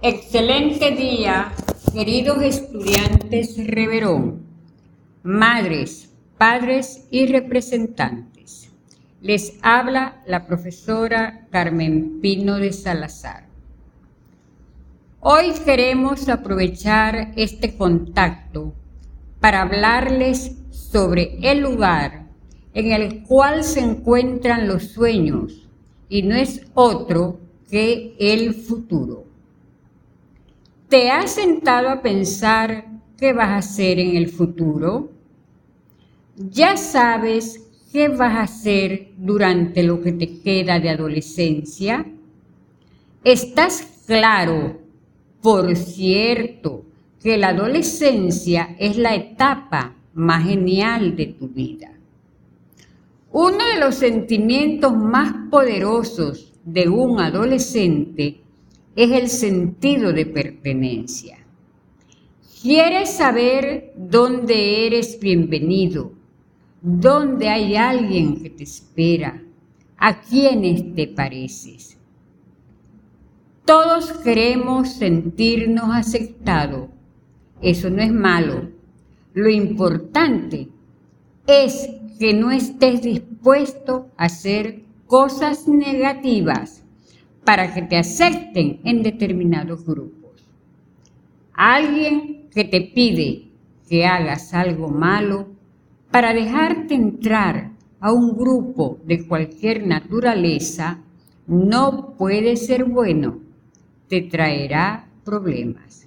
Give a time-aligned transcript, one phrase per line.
[0.00, 1.50] Excelente día,
[1.92, 4.44] queridos estudiantes Reverón,
[5.24, 8.70] madres, padres y representantes.
[9.20, 13.48] Les habla la profesora Carmen Pino de Salazar.
[15.18, 18.74] Hoy queremos aprovechar este contacto
[19.40, 22.28] para hablarles sobre el lugar
[22.72, 25.68] en el cual se encuentran los sueños
[26.08, 29.27] y no es otro que el futuro.
[30.88, 32.86] ¿Te has sentado a pensar
[33.18, 35.10] qué vas a hacer en el futuro?
[36.34, 42.06] ¿Ya sabes qué vas a hacer durante lo que te queda de adolescencia?
[43.22, 44.80] ¿Estás claro,
[45.42, 46.86] por cierto,
[47.22, 51.92] que la adolescencia es la etapa más genial de tu vida?
[53.30, 58.40] Uno de los sentimientos más poderosos de un adolescente
[58.98, 61.38] es el sentido de pertenencia.
[62.60, 66.10] Quieres saber dónde eres bienvenido,
[66.82, 69.40] dónde hay alguien que te espera,
[69.98, 71.96] a quiénes te pareces.
[73.64, 76.88] Todos queremos sentirnos aceptados.
[77.62, 78.68] Eso no es malo.
[79.32, 80.70] Lo importante
[81.46, 81.88] es
[82.18, 86.82] que no estés dispuesto a hacer cosas negativas
[87.44, 90.44] para que te acepten en determinados grupos.
[91.52, 93.48] Alguien que te pide
[93.88, 95.48] que hagas algo malo
[96.10, 101.00] para dejarte entrar a un grupo de cualquier naturaleza
[101.46, 103.38] no puede ser bueno,
[104.08, 106.06] te traerá problemas.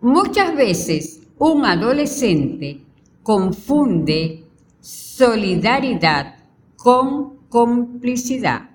[0.00, 2.80] Muchas veces un adolescente
[3.22, 4.44] confunde
[4.80, 6.36] solidaridad
[6.76, 8.70] con complicidad,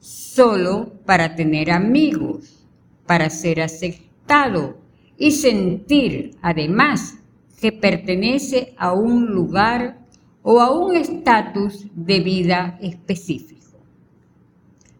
[0.00, 2.66] solo para tener amigos,
[3.06, 4.78] para ser aceptado
[5.16, 7.18] y sentir además
[7.60, 9.98] que pertenece a un lugar
[10.42, 13.78] o a un estatus de vida específico.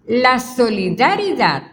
[0.07, 1.65] La solidaridad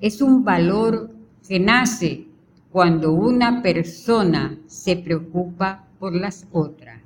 [0.00, 1.10] es un valor
[1.46, 2.26] que nace
[2.70, 7.05] cuando una persona se preocupa por las otras.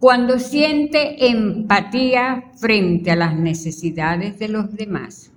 [0.00, 5.30] Cuando siente empatía frente a las necesidades de los demás.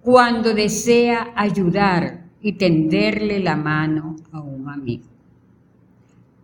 [0.00, 5.04] Cuando desea ayudar y tenderle la mano a un amigo.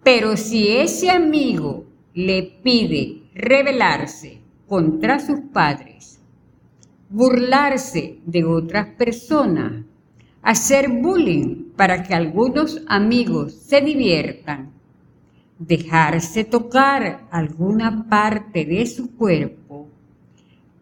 [0.04, 6.20] Pero si ese amigo le pide rebelarse contra sus padres,
[7.08, 9.84] burlarse de otras personas,
[10.42, 14.79] hacer bullying para que algunos amigos se diviertan,
[15.60, 19.88] dejarse tocar alguna parte de su cuerpo,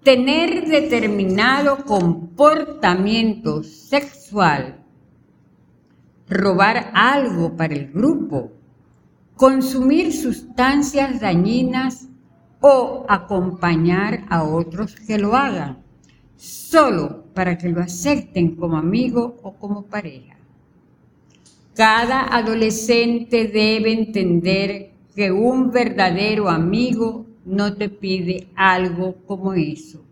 [0.04, 4.84] tener determinado comportamiento sexual,
[6.28, 8.52] robar algo para el grupo,
[9.34, 12.08] consumir sustancias dañinas
[12.60, 15.78] o acompañar a otros que lo hagan,
[16.36, 20.37] solo para que lo acepten como amigo o como pareja.
[21.78, 30.02] Cada adolescente debe entender que un verdadero amigo no te pide algo como eso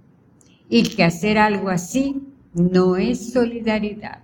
[0.69, 2.23] y que hacer algo así
[2.55, 4.23] no es solidaridad,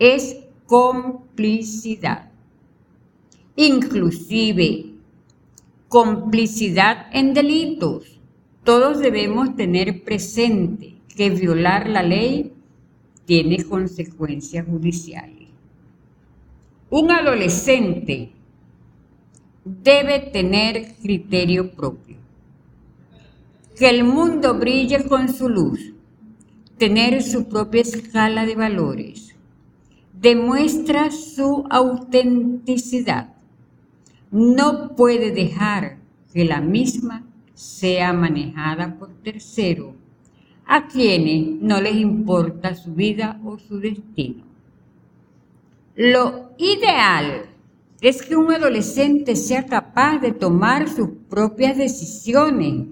[0.00, 2.32] es complicidad.
[3.54, 4.86] Inclusive
[5.86, 8.18] complicidad en delitos.
[8.64, 12.54] Todos debemos tener presente que violar la ley
[13.24, 15.45] tiene consecuencias judiciales.
[16.88, 18.30] Un adolescente
[19.64, 22.16] debe tener criterio propio.
[23.76, 25.94] Que el mundo brille con su luz,
[26.78, 29.34] tener su propia escala de valores,
[30.12, 33.34] demuestra su autenticidad.
[34.30, 35.98] No puede dejar
[36.32, 39.96] que la misma sea manejada por tercero,
[40.64, 44.55] a quienes no les importa su vida o su destino.
[45.96, 47.46] Lo ideal
[48.02, 52.88] es que un adolescente sea capaz de tomar sus propias decisiones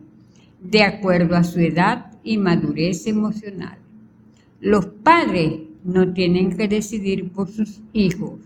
[0.59, 3.77] de acuerdo a su edad y madurez emocional.
[4.59, 8.41] Los padres no tienen que decidir por sus hijos.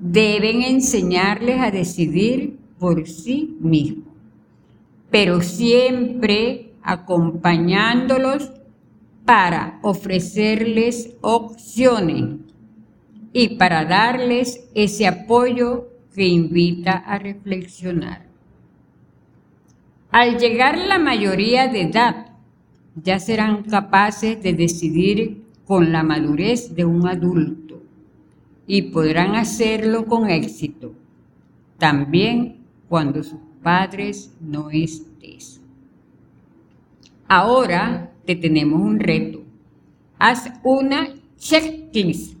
[0.00, 4.08] Deben enseñarles a decidir por sí mismos,
[5.08, 8.50] pero siempre acompañándolos
[9.24, 12.47] para ofrecerles opciones
[13.32, 18.26] y para darles ese apoyo que invita a reflexionar.
[20.10, 22.26] Al llegar la mayoría de edad,
[22.94, 27.82] ya serán capaces de decidir con la madurez de un adulto
[28.66, 30.94] y podrán hacerlo con éxito,
[31.78, 32.56] también
[32.88, 35.60] cuando sus padres no estés.
[37.28, 39.42] Ahora te tenemos un reto.
[40.18, 42.37] Haz una checklist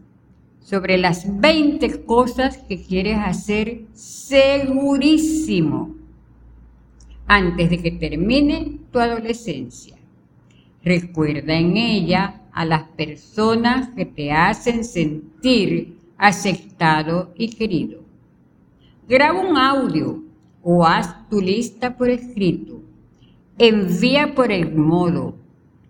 [0.68, 5.94] sobre las 20 cosas que quieres hacer segurísimo
[7.26, 9.96] antes de que termine tu adolescencia.
[10.84, 18.02] Recuerda en ella a las personas que te hacen sentir aceptado y querido.
[19.08, 20.22] Graba un audio
[20.62, 22.82] o haz tu lista por escrito.
[23.56, 25.34] Envía por el modo.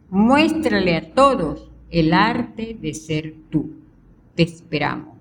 [0.09, 3.88] Muéstrale a todos el arte de ser tú.
[4.39, 5.18] Te esperamos.